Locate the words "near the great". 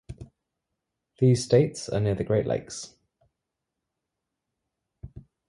1.99-2.47